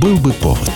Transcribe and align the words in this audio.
Был 0.00 0.16
бы 0.18 0.32
повод. 0.32 0.70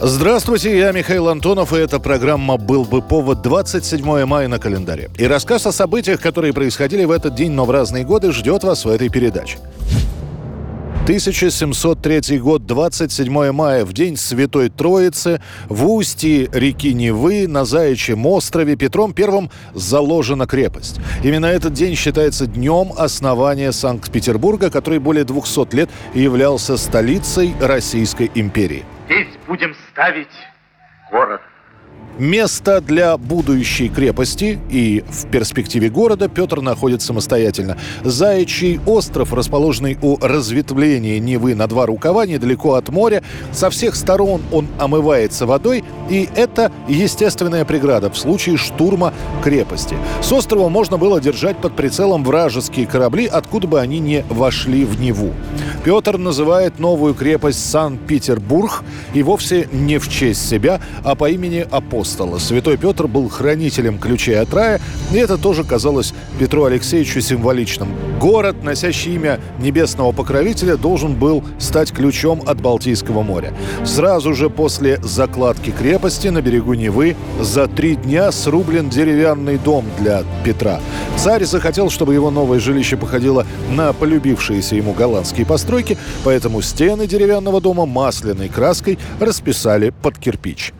Здравствуйте, 0.00 0.78
я 0.78 0.92
Михаил 0.92 1.28
Антонов, 1.28 1.72
и 1.72 1.78
эта 1.78 1.98
программа 1.98 2.58
«Был 2.58 2.84
бы 2.84 3.02
повод» 3.02 3.42
27 3.42 4.24
мая 4.24 4.46
на 4.46 4.60
календаре. 4.60 5.10
И 5.18 5.26
рассказ 5.26 5.66
о 5.66 5.72
событиях, 5.72 6.20
которые 6.20 6.52
происходили 6.52 7.04
в 7.04 7.10
этот 7.10 7.34
день, 7.34 7.50
но 7.50 7.64
в 7.64 7.72
разные 7.72 8.04
годы, 8.04 8.30
ждет 8.30 8.62
вас 8.62 8.84
в 8.84 8.88
этой 8.88 9.08
передаче. 9.08 9.58
1703 11.08 12.38
год, 12.38 12.66
27 12.66 13.50
мая, 13.52 13.86
в 13.86 13.94
день 13.94 14.18
Святой 14.18 14.68
Троицы, 14.68 15.40
в 15.70 15.86
устье 15.86 16.50
реки 16.52 16.92
Невы, 16.92 17.48
на 17.48 17.64
Заячьем 17.64 18.26
острове, 18.26 18.76
Петром 18.76 19.14
I 19.18 19.48
заложена 19.72 20.46
крепость. 20.46 21.00
Именно 21.24 21.46
этот 21.46 21.72
день 21.72 21.94
считается 21.96 22.46
днем 22.46 22.92
основания 22.94 23.72
Санкт-Петербурга, 23.72 24.68
который 24.68 24.98
более 24.98 25.24
200 25.24 25.74
лет 25.74 25.88
являлся 26.12 26.76
столицей 26.76 27.54
Российской 27.58 28.30
империи. 28.34 28.84
Здесь 29.06 29.28
будем 29.46 29.74
ставить 29.90 30.28
город. 31.10 31.40
Место 32.18 32.80
для 32.80 33.16
будущей 33.16 33.88
крепости 33.88 34.58
и 34.70 35.04
в 35.08 35.30
перспективе 35.30 35.88
города 35.88 36.28
Петр 36.28 36.60
находит 36.60 37.00
самостоятельно. 37.00 37.78
Заячий 38.02 38.80
остров, 38.86 39.32
расположенный 39.32 39.96
у 40.02 40.18
разветвления 40.20 41.20
Невы 41.20 41.54
на 41.54 41.68
два 41.68 41.86
рукава, 41.86 42.26
недалеко 42.26 42.74
от 42.74 42.88
моря. 42.88 43.22
Со 43.52 43.70
всех 43.70 43.94
сторон 43.94 44.42
он 44.50 44.66
омывается 44.80 45.46
водой, 45.46 45.84
и 46.10 46.28
это 46.34 46.72
естественная 46.88 47.64
преграда 47.64 48.10
в 48.10 48.18
случае 48.18 48.56
штурма 48.56 49.14
крепости. 49.44 49.96
С 50.20 50.32
острова 50.32 50.68
можно 50.68 50.98
было 50.98 51.20
держать 51.20 51.58
под 51.58 51.76
прицелом 51.76 52.24
вражеские 52.24 52.88
корабли, 52.88 53.26
откуда 53.26 53.68
бы 53.68 53.78
они 53.78 54.00
не 54.00 54.24
вошли 54.28 54.84
в 54.84 55.00
Неву. 55.00 55.34
Петр 55.84 56.18
называет 56.18 56.80
новую 56.80 57.14
крепость 57.14 57.70
Санкт-Петербург 57.70 58.82
и 59.14 59.22
вовсе 59.22 59.68
не 59.70 59.98
в 59.98 60.08
честь 60.08 60.48
себя, 60.48 60.80
а 61.04 61.14
по 61.14 61.30
имени 61.30 61.64
апостола 61.70 62.07
апостола. 62.08 62.38
Святой 62.38 62.76
Петр 62.76 63.06
был 63.06 63.28
хранителем 63.28 63.98
ключей 63.98 64.40
от 64.40 64.52
рая, 64.54 64.80
и 65.12 65.16
это 65.16 65.36
тоже 65.36 65.64
казалось 65.64 66.14
Петру 66.38 66.64
Алексеевичу 66.64 67.20
символичным. 67.20 67.88
Город, 68.18 68.62
носящий 68.62 69.14
имя 69.14 69.40
небесного 69.60 70.12
покровителя, 70.12 70.76
должен 70.76 71.14
был 71.14 71.44
стать 71.58 71.92
ключом 71.92 72.42
от 72.46 72.60
Балтийского 72.60 73.22
моря. 73.22 73.52
Сразу 73.84 74.34
же 74.34 74.48
после 74.48 74.98
закладки 75.02 75.70
крепости 75.70 76.28
на 76.28 76.40
берегу 76.40 76.74
Невы 76.74 77.16
за 77.40 77.66
три 77.66 77.96
дня 77.96 78.32
срублен 78.32 78.88
деревянный 78.88 79.58
дом 79.58 79.84
для 79.98 80.22
Петра. 80.44 80.80
Царь 81.16 81.44
захотел, 81.44 81.90
чтобы 81.90 82.14
его 82.14 82.30
новое 82.30 82.60
жилище 82.60 82.96
походило 82.96 83.46
на 83.70 83.92
полюбившиеся 83.92 84.76
ему 84.76 84.92
голландские 84.92 85.46
постройки, 85.46 85.98
поэтому 86.24 86.62
стены 86.62 87.06
деревянного 87.06 87.60
дома 87.60 87.86
масляной 87.86 88.48
краской 88.48 88.98
расписали 89.20 89.92
под 90.02 90.18
кирпич. 90.18 90.72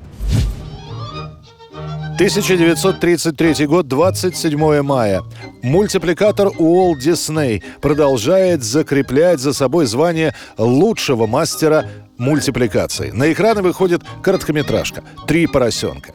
1933 2.19 3.67
год, 3.67 3.87
27 3.87 4.83
мая. 4.83 5.23
Мультипликатор 5.63 6.49
Уолт 6.59 6.99
Дисней 6.99 7.63
продолжает 7.81 8.65
закреплять 8.65 9.39
за 9.39 9.53
собой 9.53 9.87
звание 9.87 10.35
лучшего 10.57 11.29
мастера 11.29 11.87
мультипликации. 12.17 13.13
На 13.13 13.33
экраны 13.33 13.63
выходит 13.63 14.03
короткометражка 14.21 15.05
«Три 15.29 15.47
поросенка». 15.47 16.11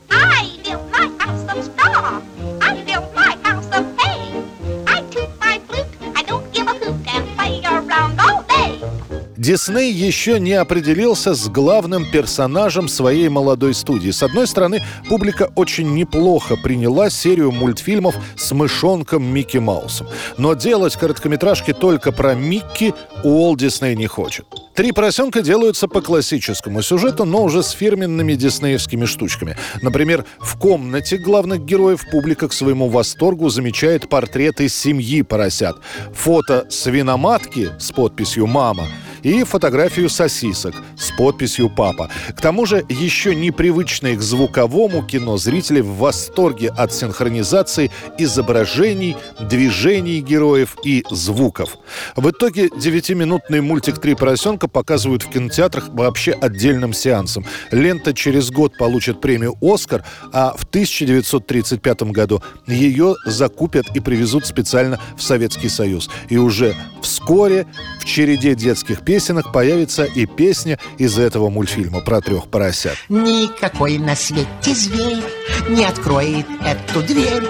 Дисней 9.43 9.91
еще 9.91 10.39
не 10.39 10.53
определился 10.53 11.33
с 11.33 11.49
главным 11.49 12.09
персонажем 12.09 12.87
своей 12.87 13.27
молодой 13.27 13.73
студии. 13.73 14.09
С 14.09 14.23
одной 14.23 14.47
стороны, 14.47 14.81
публика 15.09 15.51
очень 15.57 15.93
неплохо 15.93 16.55
приняла 16.55 17.09
серию 17.09 17.51
мультфильмов 17.51 18.15
с 18.37 18.53
мышонком 18.53 19.21
Микки 19.25 19.57
Маусом. 19.57 20.07
Но 20.37 20.53
делать 20.53 20.95
короткометражки 20.95 21.73
только 21.73 22.13
про 22.13 22.35
Микки 22.35 22.93
Уолт 23.25 23.59
Дисней 23.59 23.97
не 23.97 24.07
хочет. 24.07 24.45
Три 24.75 24.93
поросенка 24.93 25.41
делаются 25.41 25.89
по 25.89 25.99
классическому 25.99 26.81
сюжету, 26.81 27.25
но 27.25 27.43
уже 27.43 27.63
с 27.63 27.71
фирменными 27.71 28.35
диснеевскими 28.35 29.03
штучками. 29.03 29.57
Например, 29.81 30.23
в 30.39 30.57
комнате 30.57 31.17
главных 31.17 31.65
героев 31.65 32.05
публика 32.09 32.47
к 32.47 32.53
своему 32.53 32.87
восторгу 32.87 33.49
замечает 33.49 34.07
портреты 34.07 34.69
семьи 34.69 35.21
поросят. 35.21 35.75
Фото 36.13 36.65
свиноматки 36.69 37.71
с 37.77 37.91
подписью 37.91 38.47
«Мама» 38.47 38.87
и 39.23 39.43
фотографию 39.43 40.09
сосисок 40.09 40.75
с 40.97 41.11
подписью 41.11 41.69
«Папа». 41.69 42.09
К 42.35 42.41
тому 42.41 42.65
же 42.65 42.85
еще 42.89 43.33
непривычные 43.33 44.15
к 44.17 44.21
звуковому 44.21 45.03
кино 45.03 45.37
зрители 45.37 45.81
в 45.81 45.95
восторге 45.95 46.69
от 46.69 46.93
синхронизации 46.93 47.89
изображений, 48.17 49.15
движений 49.39 50.19
героев 50.21 50.75
и 50.83 51.03
звуков. 51.09 51.77
В 52.15 52.29
итоге 52.29 52.69
девятиминутный 52.77 53.61
мультик 53.61 53.99
«Три 53.99 54.15
поросенка» 54.15 54.67
показывают 54.67 55.23
в 55.23 55.29
кинотеатрах 55.29 55.89
вообще 55.89 56.33
отдельным 56.33 56.93
сеансом. 56.93 57.45
Лента 57.71 58.13
через 58.13 58.51
год 58.51 58.77
получит 58.77 59.21
премию 59.21 59.55
«Оскар», 59.61 60.03
а 60.31 60.53
в 60.57 60.63
1935 60.65 62.03
году 62.03 62.41
ее 62.67 63.15
закупят 63.25 63.85
и 63.95 63.99
привезут 63.99 64.45
специально 64.45 64.99
в 65.17 65.23
Советский 65.23 65.69
Союз. 65.69 66.09
И 66.29 66.37
уже 66.37 66.75
вскоре 67.01 67.65
в 67.99 68.05
череде 68.05 68.55
детских 68.55 69.01
песен 69.01 69.12
песенок 69.13 69.51
появится 69.51 70.05
и 70.05 70.25
песня 70.25 70.79
из 70.97 71.19
этого 71.19 71.51
мультфильма 71.51 72.01
про 72.01 72.19
трех 72.19 72.47
поросят. 72.47 72.97
Никакой 73.09 73.99
на 73.99 74.15
свете 74.15 74.73
зверь 74.73 75.23
не 75.69 75.85
откроет 75.85 76.47
эту 76.65 77.03
дверь. 77.03 77.43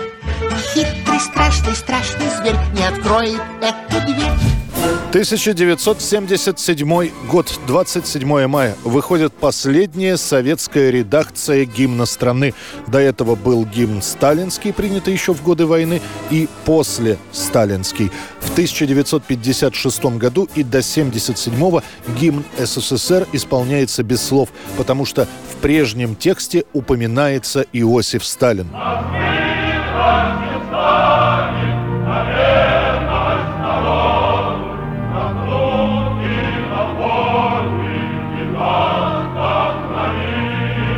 Хитрый, 0.74 1.22
страшный, 1.22 1.74
страшный 1.74 2.28
зверь 2.42 2.58
не 2.76 2.84
откроет 2.86 3.40
эту 3.62 4.06
дверь. 4.12 4.53
1977 5.14 7.12
год, 7.30 7.60
27 7.68 8.48
мая, 8.48 8.76
выходит 8.84 9.32
последняя 9.32 10.18
советская 10.18 10.90
редакция 10.90 11.66
гимна 11.66 12.08
страны. 12.08 12.56
До 12.88 12.98
этого 12.98 13.36
был 13.36 13.64
гимн 13.64 14.02
сталинский, 14.02 14.74
принятый 14.74 15.14
еще 15.14 15.36
в 15.36 15.44
годы 15.44 15.68
войны, 15.68 16.02
и 16.32 16.50
после 16.66 17.20
сталинский. 17.32 18.12
В 18.40 18.54
1956 18.54 20.06
году 20.18 20.50
и 20.56 20.64
до 20.64 20.80
1977 20.80 21.82
гимн 22.20 22.44
СССР 22.58 23.28
исполняется 23.34 24.02
без 24.02 24.20
слов, 24.20 24.50
потому 24.78 25.06
что 25.06 25.28
в 25.52 25.58
прежнем 25.62 26.16
тексте 26.16 26.66
упоминается 26.74 27.68
Иосиф 27.72 28.26
Сталин. 28.26 28.68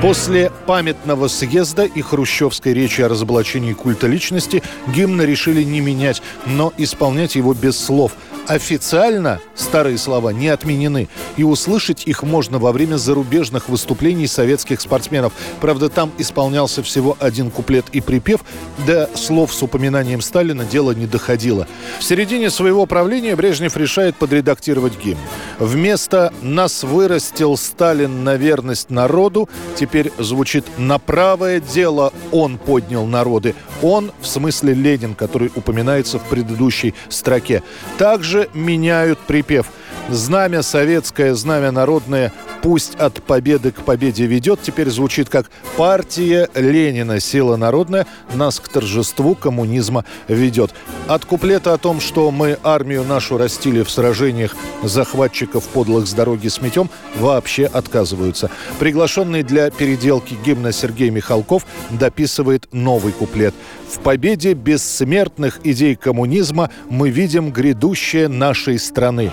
После 0.06 0.52
памятного 0.68 1.28
съезда 1.28 1.86
и 1.86 2.00
хрущевской 2.04 2.76
речи 2.76 3.02
о 3.02 3.10
разоблачении 3.10 3.74
культа 3.74 4.06
личности 4.06 4.62
гимн 4.94 5.20
решили 5.24 5.64
не 5.64 5.82
менять, 5.82 6.22
но 6.46 6.72
исполнять 6.78 7.34
его 7.34 7.56
без 7.56 7.76
слов– 7.76 8.12
Официально 8.48 9.40
старые 9.56 9.98
слова 9.98 10.30
не 10.30 10.50
отменены, 10.50 11.10
и 11.36 11.44
услышать 11.44 12.06
их 12.06 12.22
можно 12.22 12.60
во 12.60 12.72
время 12.72 12.98
зарубежных 12.98 13.70
выступлений 13.70 14.28
советских 14.28 14.82
спортсменов. 14.82 15.34
Правда, 15.62 15.90
там 15.90 16.12
исполнялся 16.20 16.84
всего 16.84 17.18
один 17.20 17.50
куплет 17.50 17.86
и 17.92 18.02
припев, 18.02 18.42
до 18.86 19.10
слов 19.16 19.54
с 19.54 19.64
упоминанием 19.64 20.22
Сталина 20.22 20.64
дело 20.64 20.92
не 20.92 21.08
доходило. 21.08 21.68
В 22.00 22.04
середине 22.04 22.52
своего 22.52 22.86
правления 22.86 23.36
Брежнев 23.36 23.76
решает 23.78 24.16
подредактировать 24.16 24.94
гимн. 25.04 25.18
Вместо 25.58 26.32
«Нас 26.42 26.84
вырастил 26.84 27.58
Сталин 27.58 28.24
на 28.24 28.36
верность 28.36 28.92
народу» 28.92 29.50
теперь 29.76 30.12
звучит 30.20 30.66
«На 30.78 31.00
правое 31.00 31.60
дело 31.60 32.14
он 32.32 32.58
поднял 32.60 33.06
народы». 33.06 33.56
Он, 33.82 34.12
в 34.22 34.28
смысле 34.28 34.74
Ленин, 34.74 35.16
который 35.16 35.52
упоминается 35.56 36.20
в 36.20 36.24
предыдущей 36.24 36.94
строке. 37.10 37.64
Также 37.98 38.35
же 38.36 38.50
меняют 38.54 39.20
припев. 39.20 39.68
Знамя 40.10 40.62
советское, 40.62 41.34
знамя 41.36 41.72
народное, 41.72 42.32
пусть 42.66 42.96
от 42.96 43.22
победы 43.22 43.72
к 43.72 43.84
победе 43.84 44.26
ведет, 44.26 44.60
теперь 44.60 44.90
звучит 44.90 45.30
как 45.30 45.52
«Партия 45.78 46.50
Ленина, 46.56 47.20
сила 47.20 47.58
народная, 47.58 48.08
нас 48.34 48.60
к 48.60 48.68
торжеству 48.70 49.36
коммунизма 49.36 50.04
ведет». 50.28 50.74
От 51.08 51.26
куплета 51.26 51.74
о 51.74 51.78
том, 51.78 52.02
что 52.02 52.32
мы 52.32 52.58
армию 52.64 53.04
нашу 53.04 53.38
растили 53.38 53.84
в 53.84 53.92
сражениях 53.92 54.56
захватчиков 54.82 55.64
подлых 55.66 56.08
с 56.08 56.14
дороги 56.14 56.48
сметем, 56.48 56.90
вообще 57.18 57.66
отказываются. 57.68 58.50
Приглашенный 58.80 59.44
для 59.44 59.70
переделки 59.70 60.36
гимна 60.44 60.72
Сергей 60.72 61.12
Михалков 61.12 61.68
дописывает 61.92 62.68
новый 62.72 63.14
куплет. 63.14 63.54
В 63.88 64.00
победе 64.00 64.54
бессмертных 64.54 65.60
идей 65.64 65.94
коммунизма 65.94 66.72
мы 66.90 67.12
видим 67.12 67.52
грядущее 67.52 68.28
нашей 68.28 68.80
страны. 68.80 69.32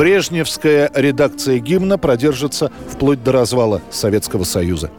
Брежневская 0.00 0.90
редакция 0.94 1.58
гимна 1.58 1.98
продержится 1.98 2.72
вплоть 2.90 3.22
до 3.22 3.32
развала 3.32 3.82
Советского 3.90 4.44
Союза. 4.44 4.90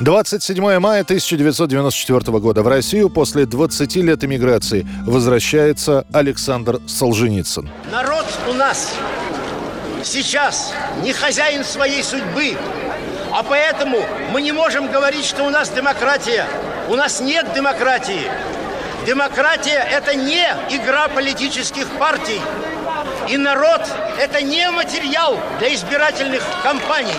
27 0.00 0.80
мая 0.80 1.02
1994 1.02 2.38
года 2.40 2.64
в 2.64 2.66
Россию 2.66 3.10
после 3.10 3.46
20 3.46 3.94
лет 3.98 4.24
эмиграции 4.24 4.84
возвращается 5.06 6.04
Александр 6.12 6.80
Солженицын. 6.88 7.68
Народ 7.92 8.26
у 8.50 8.54
нас 8.54 8.96
сейчас 10.02 10.74
не 11.04 11.12
хозяин 11.12 11.62
своей 11.62 12.02
судьбы, 12.02 12.56
а 13.30 13.44
поэтому 13.44 13.98
мы 14.32 14.42
не 14.42 14.50
можем 14.50 14.90
говорить, 14.90 15.24
что 15.24 15.44
у 15.44 15.50
нас 15.50 15.70
демократия. 15.70 16.44
У 16.88 16.96
нас 16.96 17.20
нет 17.20 17.46
демократии. 17.54 18.22
Демократия– 19.06 19.86
это 19.90 20.14
не 20.14 20.46
игра 20.70 21.08
политических 21.08 21.86
партий. 21.98 22.40
И 23.28 23.36
народ– 23.36 23.82
это 24.18 24.40
не 24.40 24.70
материал 24.70 25.38
для 25.58 25.74
избирательных 25.74 26.42
кампаний. 26.62 27.14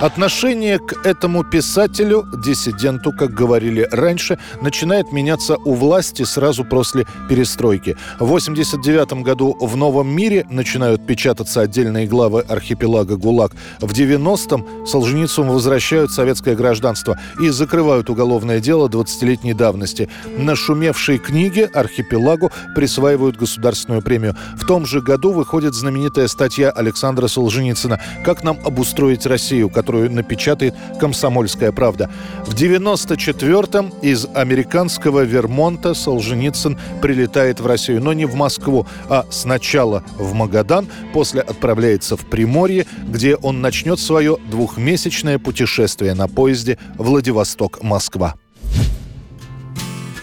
Отношение 0.00 0.80
к 0.80 1.06
этому 1.06 1.44
писателю, 1.44 2.26
диссиденту, 2.44 3.12
как 3.12 3.30
говорили 3.30 3.88
раньше, 3.92 4.38
начинает 4.60 5.12
меняться 5.12 5.56
у 5.56 5.74
власти 5.74 6.24
сразу 6.24 6.64
после 6.64 7.06
перестройки. 7.28 7.96
В 8.18 8.24
1989 8.24 9.22
году 9.22 9.56
в 9.60 9.76
«Новом 9.76 10.08
мире» 10.08 10.46
начинают 10.50 11.06
печататься 11.06 11.60
отдельные 11.60 12.06
главы 12.06 12.40
архипелага 12.40 13.16
ГУЛАГ. 13.16 13.52
В 13.80 13.92
90-м 13.92 14.86
Солженицыну 14.86 15.52
возвращают 15.52 16.10
советское 16.10 16.56
гражданство 16.56 17.18
и 17.40 17.48
закрывают 17.50 18.10
уголовное 18.10 18.58
дело 18.60 18.88
20-летней 18.88 19.54
давности. 19.54 20.10
Нашумевшие 20.36 21.18
книги 21.18 21.68
архипелагу 21.72 22.50
присваивают 22.74 23.36
государственную 23.36 24.02
премию. 24.02 24.36
В 24.56 24.66
том 24.66 24.86
же 24.86 25.00
году 25.00 25.32
выходит 25.32 25.72
знаменитая 25.74 26.26
статья 26.26 26.70
Александра 26.70 27.28
Солженицына 27.28 28.00
«Как 28.24 28.42
нам 28.42 28.58
обустроить 28.64 29.24
Россию», 29.24 29.70
которую 29.84 30.10
напечатает 30.10 30.74
«Комсомольская 30.98 31.70
правда». 31.70 32.08
В 32.46 32.54
94-м 32.54 33.92
из 34.00 34.26
американского 34.34 35.24
Вермонта 35.24 35.92
Солженицын 35.92 36.78
прилетает 37.02 37.60
в 37.60 37.66
Россию, 37.66 38.02
но 38.02 38.14
не 38.14 38.24
в 38.24 38.34
Москву, 38.34 38.86
а 39.10 39.26
сначала 39.28 40.02
в 40.16 40.32
Магадан, 40.32 40.88
после 41.12 41.42
отправляется 41.42 42.16
в 42.16 42.24
Приморье, 42.24 42.86
где 43.06 43.36
он 43.36 43.60
начнет 43.60 44.00
свое 44.00 44.38
двухмесячное 44.50 45.38
путешествие 45.38 46.14
на 46.14 46.28
поезде 46.28 46.78
Владивосток-Москва. 46.96 48.36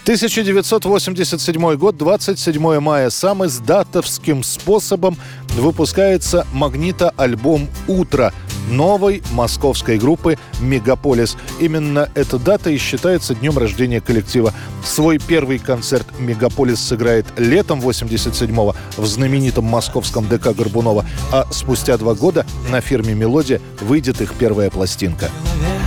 1987 0.03 1.75
год, 1.75 1.95
27 1.95 2.79
мая. 2.79 3.11
Сам 3.11 3.45
издатовским 3.45 4.41
способом 4.41 5.15
выпускается 5.49 6.47
магнита-альбом 6.53 7.69
«Утро» 7.87 8.33
новой 8.71 9.21
московской 9.31 9.99
группы 9.99 10.37
«Мегаполис». 10.59 11.37
Именно 11.59 12.09
эта 12.15 12.39
дата 12.39 12.71
и 12.71 12.77
считается 12.77 13.35
днем 13.35 13.57
рождения 13.57 14.01
коллектива. 14.01 14.53
Свой 14.83 15.19
первый 15.19 15.59
концерт 15.59 16.07
«Мегаполис» 16.19 16.79
сыграет 16.79 17.25
летом 17.37 17.79
87-го 17.81 18.75
в 18.97 19.05
знаменитом 19.05 19.65
московском 19.65 20.27
ДК 20.27 20.55
Горбунова, 20.55 21.05
а 21.31 21.45
спустя 21.51 21.97
два 21.97 22.15
года 22.15 22.45
на 22.69 22.81
фирме 22.81 23.13
«Мелодия» 23.13 23.61
выйдет 23.81 24.21
их 24.21 24.33
первая 24.33 24.69
пластинка. 24.69 25.29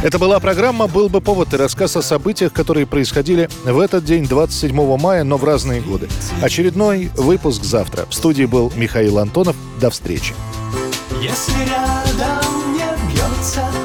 Это 0.04 0.18
была 0.18 0.38
программа 0.38 0.86
«Был 0.86 1.08
бы 1.08 1.22
повод» 1.22 1.54
и 1.54 1.56
рассказ 1.56 1.96
о 1.96 2.02
событиях, 2.02 2.52
которые 2.52 2.86
происходили 2.86 3.48
в 3.64 3.78
этот 3.78 4.04
день, 4.04 4.26
27 4.26 4.98
мая, 4.98 5.24
но 5.24 5.38
в 5.38 5.44
разные 5.44 5.80
годы. 5.80 6.08
Очередной 6.42 7.10
выпуск 7.16 7.64
завтра. 7.64 8.04
В 8.10 8.14
студии 8.14 8.44
был 8.44 8.70
Михаил 8.76 9.18
Антонов. 9.18 9.56
До 9.80 9.88
встречи. 9.88 10.34
Если 11.22 11.54
рядом 11.64 12.53
не 13.44 13.50
бьется, 13.50 13.83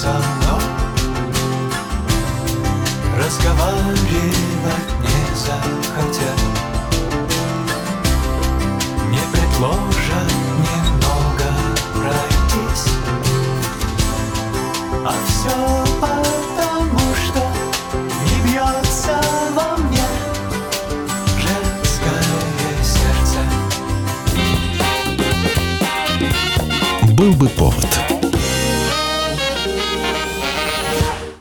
люди 0.00 0.06
со 0.06 0.08
мной. 0.08 0.62
Разговаривать 3.18 3.98
не 5.02 5.20
захотят 5.36 6.40
Не 9.10 9.22
предложат 9.32 10.30
немного 10.66 11.48
пройтись. 11.94 12.88
А 15.04 15.12
все 15.28 15.56
потому, 16.00 17.06
что 17.14 17.42
не 18.24 18.36
бьется 18.50 19.16
во 19.54 19.68
мне 19.76 20.08
женское 21.36 22.30
сердце. 22.82 23.40
Был 27.12 27.32
бы 27.34 27.48
повод. 27.48 28.09